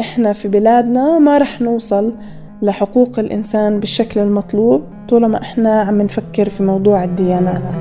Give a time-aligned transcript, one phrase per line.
[0.00, 2.12] إحنا في بلادنا ما رح نوصل
[2.62, 7.74] لحقوق الإنسان بالشكل المطلوب طالما إحنا عم نفكر في موضوع الديانات.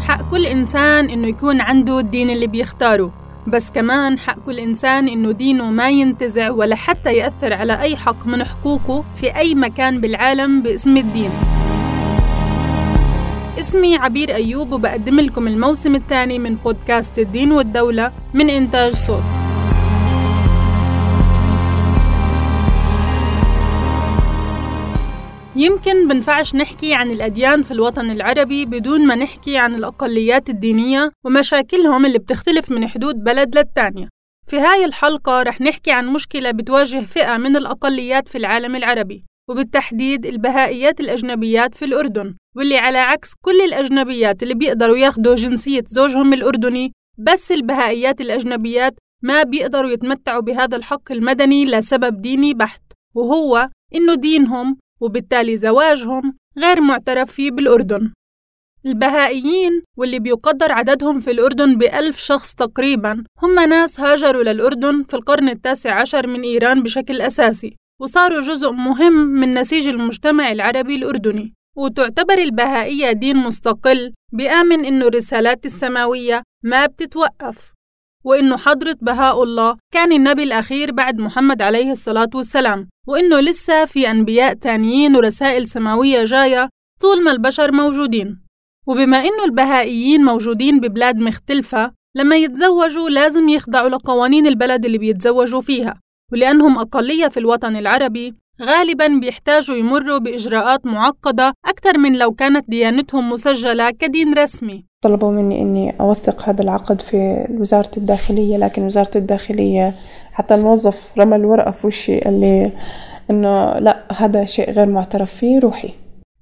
[0.00, 3.12] حق كل إنسان إنه يكون عنده الدين اللي بيختاره
[3.46, 8.26] بس كمان حق كل إنسان إنه دينه ما ينتزع ولا حتى يأثر على أي حق
[8.26, 11.30] من حقوقه في أي مكان بالعالم باسم الدين.
[13.60, 19.22] اسمي عبير أيوب وبقدم لكم الموسم الثاني من بودكاست الدين والدولة من إنتاج صوت.
[25.56, 32.06] يمكن بنفعش نحكي عن الأديان في الوطن العربي بدون ما نحكي عن الأقليات الدينية ومشاكلهم
[32.06, 34.08] اللي بتختلف من حدود بلد للتانية.
[34.46, 39.24] في هاي الحلقة رح نحكي عن مشكلة بتواجه فئة من الأقليات في العالم العربي.
[39.48, 46.32] وبالتحديد البهائيات الأجنبيات في الأردن واللي على عكس كل الأجنبيات اللي بيقدروا ياخدوا جنسية زوجهم
[46.32, 52.82] الأردني بس البهائيات الأجنبيات ما بيقدروا يتمتعوا بهذا الحق المدني لسبب ديني بحت
[53.14, 58.12] وهو إنه دينهم وبالتالي زواجهم غير معترف فيه بالأردن.
[58.86, 65.48] البهائيين واللي بيقدر عددهم في الأردن بألف شخص تقريبا هم ناس هاجروا للأردن في القرن
[65.48, 67.76] التاسع عشر من إيران بشكل أساسي.
[68.00, 71.54] وصاروا جزء مهم من نسيج المجتمع العربي الأردني.
[71.76, 77.72] وتعتبر البهائية دين مستقل بيآمن إنه الرسالات السماوية ما بتتوقف
[78.24, 84.10] وإنه حضرة بهاء الله كان النبي الأخير بعد محمد عليه الصلاة والسلام وإنه لسه في
[84.10, 86.68] أنبياء تانيين ورسائل سماوية جاية
[87.00, 88.40] طول ما البشر موجودين.
[88.86, 96.00] وبما إنه البهائيين موجودين ببلاد مختلفة لما يتزوجوا لازم يخضعوا لقوانين البلد اللي بيتزوجوا فيها.
[96.32, 103.30] ولأنهم أقلية في الوطن العربي غالبا بيحتاجوا يمروا بإجراءات معقدة أكثر من لو كانت ديانتهم
[103.30, 104.84] مسجلة كدين رسمي.
[105.04, 109.94] طلبوا مني إني أوثق هذا العقد في وزارة الداخلية لكن وزارة الداخلية
[110.32, 112.72] حتى الموظف رمى الورقة في وشي قال لي
[113.30, 115.90] إنه لا هذا شيء غير معترف فيه روحي.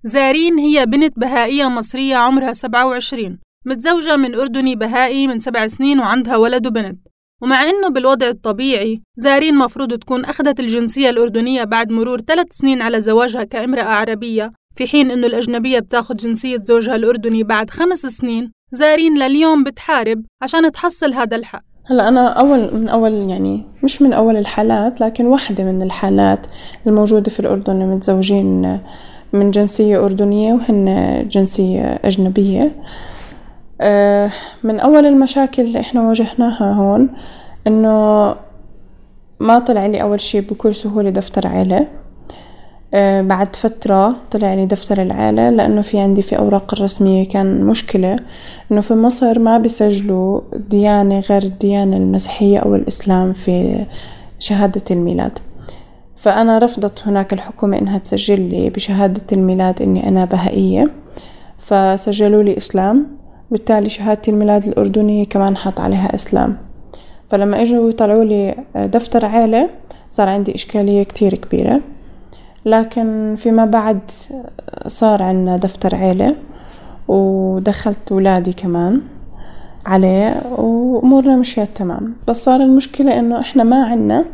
[0.05, 6.37] زارين هي بنت بهائية مصرية عمرها 27 متزوجة من أردني بهائي من سبع سنين وعندها
[6.37, 6.99] ولد وبنت.
[7.43, 13.01] ومع إنه بالوضع الطبيعي زارين مفروض تكون أخذت الجنسية الأردنية بعد مرور ثلاث سنين على
[13.01, 18.53] زواجها كامرأة عربية في حين إنه الأجنبية بتاخد جنسية زوجها الأردني بعد خمس سنين.
[18.73, 21.63] زارين لليوم بتحارب عشان تحصل هذا الحق.
[21.85, 26.47] هلا أنا أول من أول يعني مش من أول الحالات لكن واحدة من الحالات
[26.87, 28.81] الموجودة في الأردن متزوجين
[29.33, 32.63] من جنسية أردنية وهن جنسية أجنبية.
[32.63, 32.71] آه،
[34.63, 37.09] من أول المشاكل اللي إحنا واجهناها هون
[37.67, 38.35] إنه
[39.41, 41.87] ما طلع لي أول شي بكل سهولة دفتر عيلة.
[42.95, 48.19] آه، بعد فترة طلع لي دفتر العيلة لأنه في عندي في أوراق الرسمية كان مشكلة
[48.73, 53.85] إنه في مصر ما بيسجلوا ديانة غير الديانة المسيحية أو الإسلام في
[54.39, 55.39] شهادة الميلاد.
[56.17, 60.91] فأنا رفضت هناك الحكومة إنها تسجل لي بشهادة الميلاد إني أنا بهائية.
[61.59, 63.07] فسجلوا لي إسلام.
[63.51, 66.57] بالتالي شهادة الميلاد الأردنية كمان حط عليها إسلام.
[67.31, 69.69] فلما إجوا يطلعوا لي دفتر عيلة
[70.11, 71.81] صار عندي إشكالية كتير كبيرة.
[72.67, 74.01] لكن فيما بعد
[74.87, 76.37] صار عنا دفتر عيلة
[77.09, 79.01] ودخلت ولادي كمان
[79.87, 82.15] عليه وأمورنا مشيت تمام.
[82.29, 84.25] بس صار المشكلة إنه إحنا ما عنا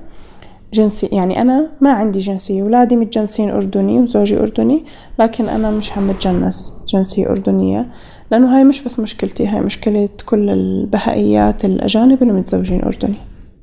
[0.73, 2.63] جنسي يعني أنا ما عندي جنسية.
[2.63, 4.85] ولادي متجنسين أردني وزوجي أردني
[5.19, 7.93] لكن أنا مش عم بتجنس جنسية أردنية
[8.31, 13.15] لأنه هاي مش بس مشكلتي هاي مشكلة كل البهائيات الأجانب اللي متزوجين أردني.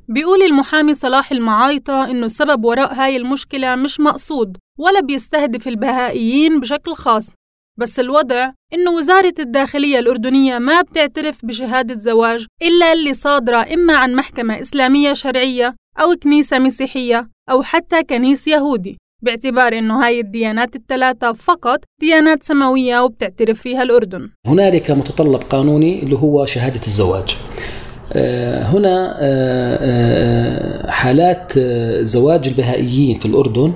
[0.08, 6.94] بيقول المحامي صلاح المعايطة إنه السبب وراء هاي المشكلة مش مقصود ولا بيستهدف البهائيين بشكل
[6.94, 7.34] خاص
[7.78, 14.14] بس الوضع إنه وزارة الداخلية الأردنية ما بتعترف بشهادة زواج إلا اللي صادرة إما عن
[14.14, 18.98] محكمة إسلامية شرعية أو كنيسة مسيحية أو حتى كنيس يهودي.
[19.22, 24.30] باعتبار أنه هاي الديانات الثلاثة فقط ديانات سماوية وبتعترف فيها الأردن.
[24.46, 27.36] هنالك متطلب قانوني اللي هو شهادة الزواج.
[28.12, 31.58] آه، هنا آه، آه، حالات
[32.02, 33.72] زواج البهائيين في الأردن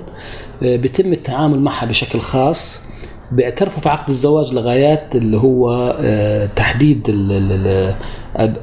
[0.61, 2.84] بيتم التعامل معها بشكل خاص.
[3.31, 5.95] بيعترفوا في عقد الزواج لغايات اللي هو
[6.55, 7.09] تحديد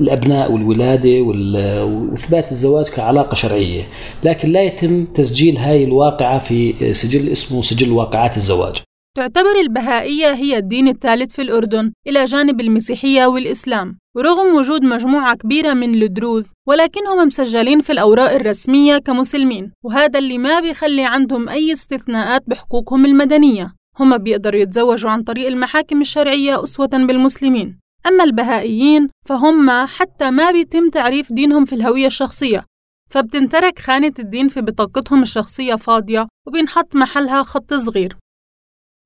[0.01, 3.83] الأبناء والولادة وإثبات الزواج كعلاقة شرعية،
[4.25, 8.77] لكن لا يتم تسجيل هاي الواقعة في سجل اسمه سجل واقعات الزواج.
[9.17, 13.99] تعتبر البهائية هي الدين الثالث في الأردن إلى جانب المسيحية والإسلام.
[14.17, 19.73] ورغم وجود مجموعة كبيرة من الدروز ولكنهم مسجلين في الأوراق الرسمية كمسلمين.
[19.85, 23.73] وهذا اللي ما بيخلي عندهم أي استثناءات بحقوقهم المدنية.
[24.03, 27.79] هم بيقدروا يتزوجوا عن طريق المحاكم الشرعية أسوة بالمسلمين.
[28.07, 32.65] أما البهائيين فهم حتى ما بيتم تعريف دينهم في الهوية الشخصية
[33.11, 38.17] فبتنترك خانة الدين في بطاقتهم الشخصية فاضية وبينحط محلها خط صغير.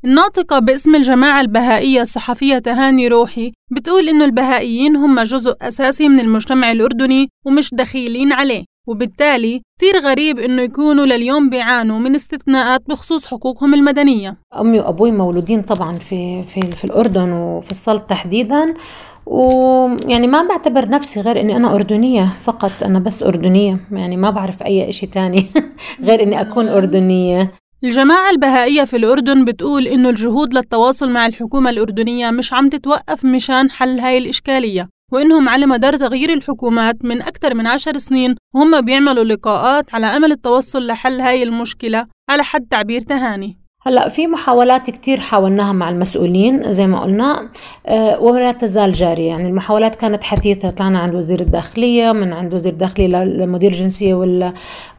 [0.04, 6.72] الناطقة باسم الجماعة البهائية الصحفية تهاني روحي بتقول إنه البهائيين هم جزء أساسي من المجتمع
[6.72, 8.64] الأردني ومش دخيلين عليه.
[8.86, 14.36] وبالتالي كتير غريب إنه يكونوا لليوم بيعانوا من استثناءات بخصوص حقوقهم المدنية.
[14.60, 18.74] أمي وأبوي مولودين طبعا في, في, في الأردن وفي السلط تحديدا
[19.26, 24.62] ويعني ما بعتبر نفسي غير إني أنا أردنية فقط أنا بس أردنية يعني ما بعرف
[24.62, 25.46] أي شيء تاني
[26.06, 27.52] غير إني أكون أردنية.
[27.84, 33.70] الجماعة البهائية في الأردن بتقول إنه الجهود للتواصل مع الحكومة الأردنية مش عم تتوقف مشان
[33.70, 34.88] حل هاي الإشكالية.
[35.12, 40.32] وإنهم على مدار تغيير الحكومات من أكثر من عشر سنين وهم بيعملوا لقاءات على أمل
[40.32, 43.65] التوصل لحل هاي المشكلة على حد تعبير تهاني.
[43.86, 47.48] هلا في محاولات كتير حاولناها مع المسؤولين زي ما قلنا
[47.86, 49.28] آه، ولا تزال جارية.
[49.28, 54.14] يعني المحاولات كانت حثيثة طلعنا عند وزير الداخلية من عند وزير الداخلية لمدير الجنسية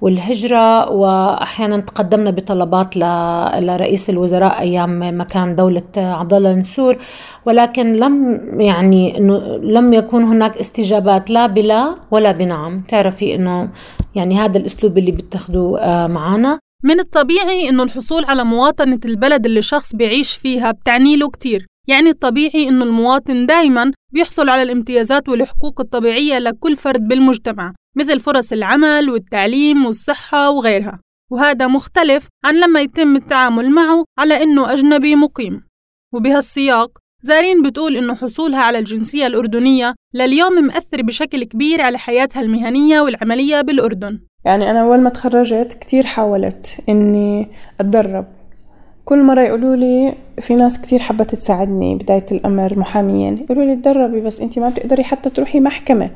[0.01, 6.97] والهجرة وأحيانا تقدمنا بطلبات لرئيس الوزراء أيام مكان دولة عبد الله النسور
[7.45, 9.19] ولكن لم يعني
[9.61, 12.81] لم يكن هناك استجابات لا بلا ولا بنعم.
[12.89, 13.69] تعرفي إنه
[14.15, 19.61] يعني هذا الأسلوب اللي بتاخذوه آه، معنا من الطبيعي إنه الحصول على مواطنة البلد اللي
[19.61, 21.65] شخص بيعيش فيها بتعني له كتير.
[21.87, 28.51] يعني الطبيعي إنه المواطن دايما بيحصل على الامتيازات والحقوق الطبيعية لكل فرد بالمجتمع مثل فرص
[28.51, 30.99] العمل والتعليم والصحة وغيرها.
[31.31, 35.67] وهذا مختلف عن لما يتم التعامل معه على إنه أجنبي مقيم.
[36.13, 43.01] وبهالسياق زارين بتقول إنه حصولها على الجنسية الأردنية لليوم مأثر بشكل كبير على حياتها المهنية
[43.01, 44.19] والعملية بالأردن.
[44.45, 47.47] يعني أنا أول ما تخرجت كتير حاولت إني
[47.79, 48.25] أتدرب.
[49.05, 54.21] كل مرة يقولوا لي في ناس كتير حبت تساعدني بداية الأمر محاميين يقولوا لي تدربي
[54.21, 56.09] بس أنت ما بتقدري حتى تروحي محكمة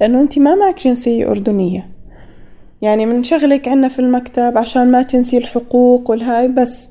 [0.00, 1.88] لأنه أنت ما معك جنسية أردنية.
[2.82, 6.90] يعني من شغلك عنا في المكتب عشان ما تنسي الحقوق والهاي بس.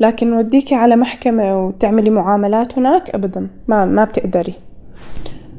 [0.00, 4.54] لكن وديكي على محكمة وتعملي معاملات هناك أبدا ما ما بتقدري.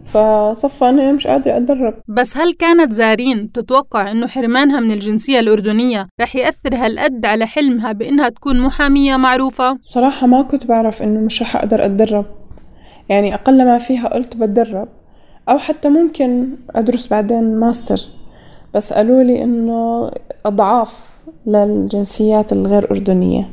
[0.06, 1.94] فصفى أنا مش قادرة أتدرب.
[2.08, 7.92] بس هل كانت زارين تتوقع إنه حرمانها من الجنسية الأردنية رح يأثر هالقد على حلمها
[7.92, 12.26] بإنها تكون محامية معروفة؟ صراحة ما كنت بعرف إنه مش رح أقدر أتدرب.
[13.10, 14.88] يعني أقل ما فيها قلت بتدرب.
[15.50, 18.02] أو حتى ممكن أدرس بعدين ماستر.
[18.74, 20.12] بس قالوا لي إنه
[20.46, 21.10] أضعاف
[21.46, 23.50] للجنسيات الغير أردنية.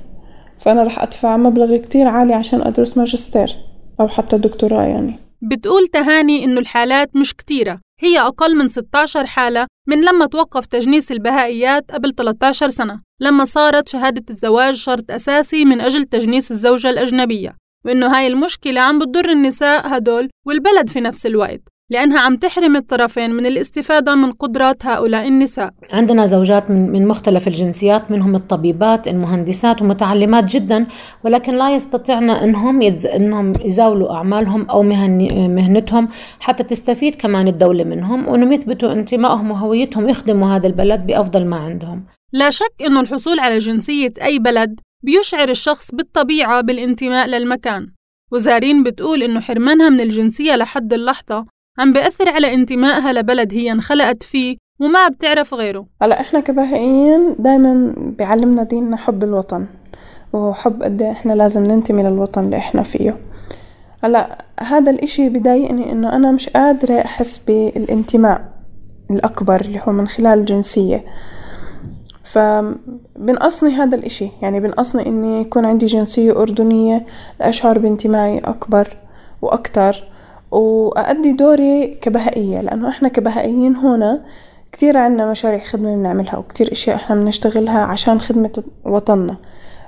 [0.64, 3.56] فأنا رح أدفع مبلغ كتير عالي عشان أدرس ماجستير
[4.00, 5.19] أو حتى دكتوراه يعني.
[5.43, 7.81] بتقول تهاني إنه الحالات مش كتيرة.
[8.00, 13.88] هي أقل من 16 حالة من لما توقف تجنيس البهائيات قبل 13 سنة لما صارت
[13.88, 19.96] شهادة الزواج شرط أساسي من أجل تجنيس الزوجة الأجنبية وإنه هاي المشكلة عم بتضر النساء
[19.96, 21.60] هدول والبلد في نفس الوقت.
[21.90, 25.70] لأنها عم تحرم الطرفين من الاستفادة من قدرات هؤلاء النساء.
[25.92, 30.86] عندنا زوجات من, مختلف الجنسيات منهم الطبيبات المهندسات ومتعلمات جدا
[31.25, 33.06] ولكن لا يستطعن أنهم, يتز...
[33.06, 35.28] أنهم يزاولوا أعمالهم أو مهن...
[35.54, 36.08] مهنتهم
[36.40, 42.04] حتى تستفيد كمان الدولة منهم وأنهم يثبتوا انتمائهم وهويتهم يخدموا هذا البلد بأفضل ما عندهم.
[42.32, 47.88] لا شك أنه الحصول على جنسية أي بلد بيشعر الشخص بالطبيعة بالانتماء للمكان.
[48.32, 54.22] وزارين بتقول إنه حرمانها من الجنسية لحد اللحظة عم بيأثر على انتمائها لبلد هي انخلقت
[54.22, 55.86] فيه وما بتعرف غيره.
[56.02, 59.66] هلا إحنا كبهائيين دايما بيعلمنا ديننا حب الوطن
[60.32, 63.16] وحب قد إيه إحنا لازم ننتمي للوطن اللي إحنا فيه.
[64.04, 68.52] هلا هذا الإشي بضايقني إنه أنا مش قادرة أحس بالانتماء
[69.10, 71.04] الأكبر اللي هو من خلال الجنسية
[72.24, 77.06] فبنقصني هذا الإشي يعني بنقصني إني يكون عندي جنسية أردنية
[77.40, 78.96] لاشعر بانتمائي أكبر
[79.43, 80.13] وأكتر.
[80.55, 84.25] وأدي دوري كبهائية لأنه إحنا كبهائيين هنا
[84.73, 89.37] كتير عنا مشاريع خدمة بنعملها وكتير إشياء إحنا بنشتغلها عشان خدمة وطننا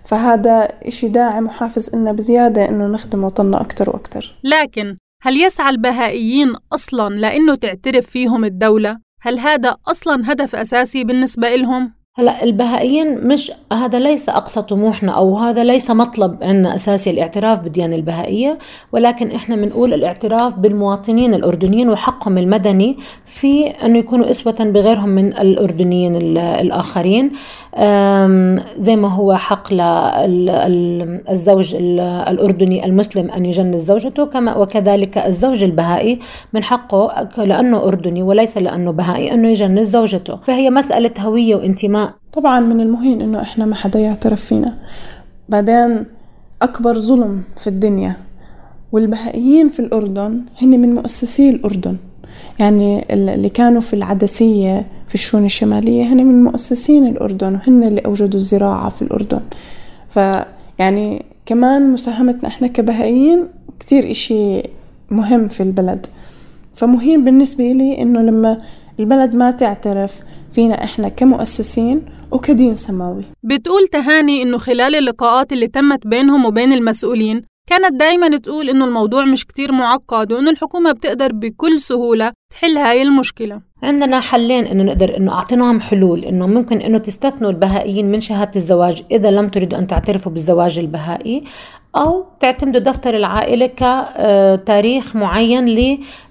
[0.05, 6.53] فهذا إشي داعم وحافز إلنا بزيادة إنه نخدم وطننا أكتر وأكتر لكن هل يسعى البهائيين
[6.73, 13.53] أصلا لأنه تعترف فيهم الدولة؟ هل هذا أصلا هدف أساسي بالنسبة إلهم؟ هلا البهائيين مش
[13.73, 18.59] هذا ليس أقصى طموحنا أو هذا ليس مطلب عندنا أساسي الاعتراف بالديانة البهائية
[18.93, 22.97] ولكن إحنا بنقول الاعتراف بالمواطنين الأردنيين وحقهم المدني
[23.27, 27.33] في أنه يكونوا أسوة بغيرهم من الأردنيين الآخرين.
[28.79, 29.73] زي ما هو حق
[30.27, 31.75] للزوج
[32.29, 36.19] الأردني المسلم أن يجنس زوجته كما وكذلك الزوج البهائي
[36.53, 40.37] من حقه لأنه أردني وليس لأنه بهائي أنه يجنس زوجته.
[40.37, 42.13] فهي مسألة هوية وانتماء.
[42.33, 44.75] طبعا من المهين إنه إحنا ما حدا يعترف فينا.
[45.49, 46.05] بعدين
[46.63, 48.17] أكبر ظلم في الدنيا
[48.93, 51.97] والبهائيين في الأردن هن من مؤسسي الأردن.
[52.59, 58.41] يعني اللي كانوا في العدسية في الشؤون الشمالية هن من مؤسسين الأردن وهن اللي أوجدوا
[58.41, 59.41] الزراعة في الأردن.
[60.11, 63.49] فيعني كمان مساهمتنا إحنا كبهائيين
[63.81, 64.63] كتير إشي
[65.11, 66.07] مهم في البلد.
[66.75, 68.59] فمهم بالنسبة لي إنه لما
[69.01, 70.21] البلد ما تعترف
[70.53, 73.25] فينا إحنا كمؤسسين وكدين سماوي.
[73.43, 79.25] بتقول تهاني إنه خلال اللقاءات اللي تمت بينهم وبين المسؤولين كانت دايما تقول إنه الموضوع
[79.25, 83.61] مش كتير معقد وإنه الحكومة بتقدر بكل سهولة تحل هاي المشكلة.
[83.83, 89.03] عندنا حلين إنه نقدر إنه أعطيناهم حلول إنه ممكن إنه تستثنوا البهائيين من شهادة الزواج
[89.11, 91.45] إذا لم تريدوا أن تعترفوا بالزواج البهائي.
[91.97, 95.67] أو تعتمدوا دفتر العائلة كتاريخ معين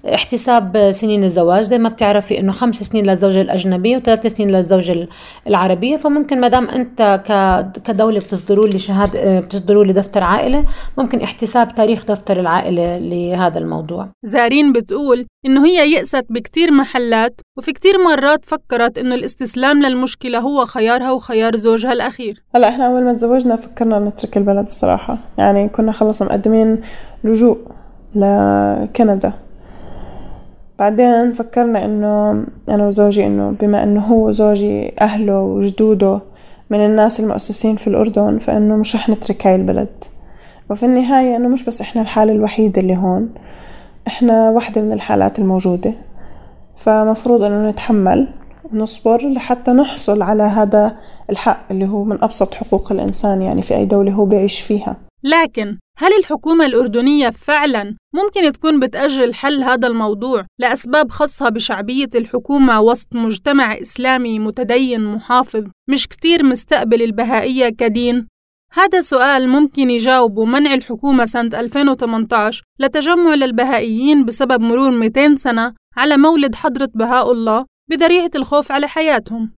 [0.04, 1.64] لاحتساب سنين الزواج.
[1.64, 5.08] زي ما بتعرفي إنه خمس سنين للزوجة الأجنبية وثلاث سنين للزوجة
[5.46, 5.96] العربية.
[5.96, 7.20] فممكن ما دام أنت
[7.84, 10.64] كدولة بتصدروا لي شهادة بتصدروا لي دفتر عائلة
[10.98, 14.08] ممكن احتساب تاريخ دفتر العائلة لهذا الموضوع.
[14.24, 20.64] زارين بتقول إنه هي يأست بكتير محلات وفي كتير مرات فكرت إنه الاستسلام للمشكلة هو
[20.64, 22.42] خيارها وخيار زوجها الأخير.
[22.54, 25.18] هلا إحنا أول ما تزوجنا فكرنا نترك البلد الصراحة.
[25.38, 26.80] يعني كنا خلص مقدمين
[27.24, 27.58] لجوء
[28.14, 29.32] لكندا.
[30.78, 32.30] بعدين فكرنا إنه
[32.68, 36.20] أنا وزوجي إنه بما إنه هو زوجي أهله وجدوده
[36.70, 40.04] من الناس المؤسسين في الأردن فإنه مش رح نترك هاي البلد.
[40.70, 43.28] وفي النهاية إنه مش بس إحنا الحالة الوحيدة اللي هون
[44.06, 45.94] إحنا واحدة من الحالات الموجودة.
[46.76, 48.28] فمفروض إنه نتحمل
[48.72, 50.96] ونصبر لحتى نحصل على هذا
[51.30, 54.96] الحق اللي هو من أبسط حقوق الإنسان يعني في أي دولة هو بيعيش فيها.
[55.26, 62.80] لكن هل الحكومة الأردنية فعلا ممكن تكون بتأجل حل هذا الموضوع لأسباب خاصة بشعبية الحكومة
[62.80, 68.26] وسط مجتمع إسلامي متدين محافظ مش كتير مستقبل البهائية كدين؟
[68.72, 76.16] هذا سؤال ممكن يجاوبه منع الحكومة سنة 2018 لتجمع للبهائيين بسبب مرور 200 سنة على
[76.16, 79.52] مولد حضرة بهاء الله بذريعة الخوف على حياتهم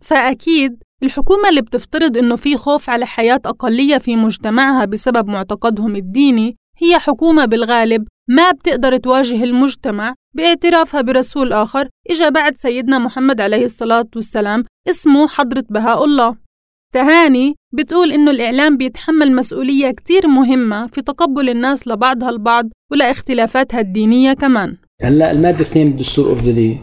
[0.00, 6.56] فأكيد الحكومة اللي بتفترض إنه في خوف على حياة أقلية في مجتمعها بسبب معتقدهم الديني
[6.78, 13.64] هي حكومة بالغالب ما بتقدر تواجه المجتمع باعترافها برسول آخر إجا بعد سيدنا محمد عليه
[13.64, 16.36] الصلاة والسلام اسمه حضرة بهاء الله
[16.94, 24.32] تهاني بتقول إنه الإعلام بيتحمل مسؤولية كتير مهمة في تقبل الناس لبعضها البعض ولإختلافاتها الدينية
[24.32, 24.76] كمان.
[25.02, 26.80] هلأ المادة 2 من الدستور الأردني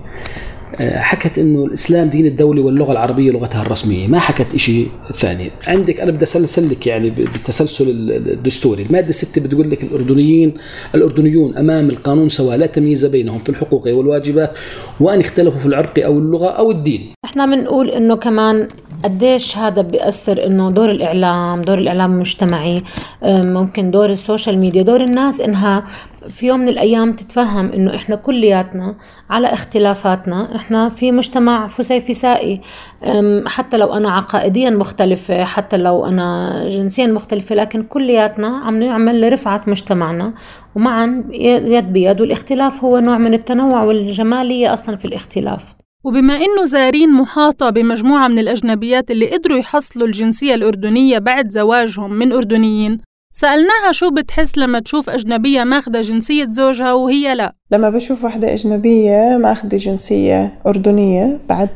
[0.79, 4.07] حكت إنه الإسلام دين الدولة واللغة العربية لغتها الرسمية.
[4.07, 5.51] ما حكت شيء ثاني.
[5.67, 8.83] عندك أنا بدي أسلسلك يعني بالتسلسل الدستوري.
[8.83, 10.53] المادة 6 بتقول لك الاردنيين
[10.95, 14.51] الأردنيون أمام القانون سواء لا تمييز بينهم في الحقوق والواجبات
[14.99, 17.13] وإن اختلفوا في العرق أو اللغة أو الدين.
[17.25, 18.67] إحنا بنقول إنه كمان
[19.03, 22.81] قديش هذا بيأثر إنه دور الإعلام دور الإعلام المجتمعي
[23.23, 25.83] ممكن دور ال social media دور الناس إنها
[26.27, 28.95] في يوم من الأيام تتفهم إنه إحنا كلياتنا
[29.29, 32.61] على اختلافاتنا إحنا في مجتمع فسيفسائي
[33.45, 39.61] حتى لو أنا عقائديا مختلفة حتى لو أنا جنسيا مختلفة لكن كلياتنا عم نعمل لرفعة
[39.67, 40.33] مجتمعنا.
[40.75, 45.61] ومعا يد بيد والاختلاف هو نوع من التنوع والجمالية أصلا في الاختلاف.
[46.03, 52.31] وبما إنه زارين محاطة بمجموعة من الأجنبيات اللي قدروا يحصلوا الجنسية الأردنية بعد زواجهم من
[52.31, 53.01] أردنيين
[53.33, 57.53] سألناها شو بتحس لما تشوف أجنبية ماخدة جنسية زوجها وهي لا.
[57.71, 61.69] لما بشوف واحدة أجنبية ماخدة جنسية أردنية بعد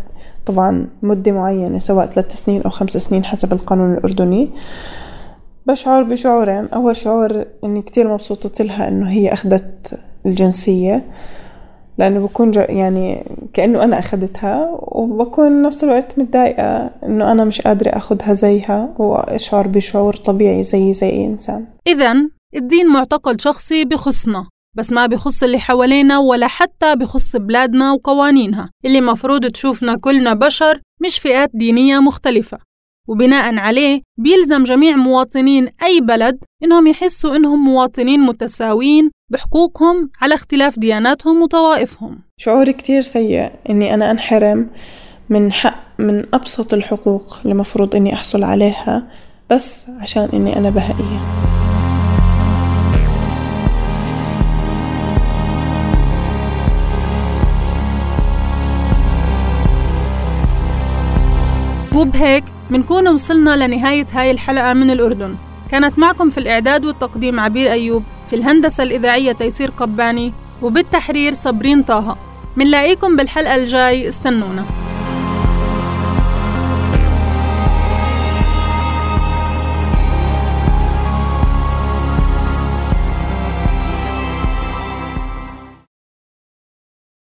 [0.45, 4.49] طبعا مدة معينة سواء ثلاث سنين أو خمس سنين حسب القانون الأردني
[5.67, 6.65] بشعر بشعورين.
[6.73, 11.03] أول شعور إني كتير مبسوطة لها إنه هي أخدت الجنسية.
[11.97, 18.33] لأنه بكون يعني كأنه أنا أخدتها وبكون نفس الوقت متضايقة إنه أنا مش قادرة أخدها
[18.33, 21.67] زيها وأشعر بشعور طبيعي زي زي أي إنسان.
[21.87, 22.13] إذا
[22.55, 24.47] الدين معتقد شخصي بخصنا
[24.77, 28.69] بس ما بخص اللي حوالينا ولا حتى بخص بلادنا وقوانينها.
[28.85, 32.57] اللي مفروض تشوفنا كلنا بشر مش فئات دينية مختلفة.
[33.07, 40.79] وبناء عليه بيلزم جميع مواطنين أي بلد إنهم يحسوا إنهم مواطنين متساويين بحقوقهم على اختلاف
[40.79, 42.19] دياناتهم وطوائفهم.
[42.37, 44.69] شعور كتير سيء إني أنا أنحرم
[45.29, 49.07] من حق من أبسط الحقوق اللي مفروض إني أحصل عليها
[49.49, 51.19] بس عشان إني أنا بهائية.
[61.95, 65.35] وبهيك منكون وصلنا لنهاية هاي الحلقة من الأردن.
[65.71, 72.17] كانت معكم في الإعداد والتقديم عبير أيوب في الهندسة الإذاعية تيسير قباني وبالتحرير صبرين طه.
[72.55, 74.65] منلاقيكم بالحلقة الجاي استنونا.